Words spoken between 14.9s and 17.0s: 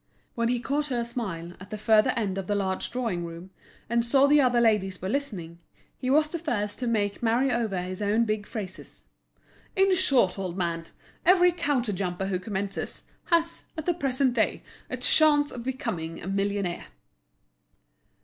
chance of becoming a millionaire."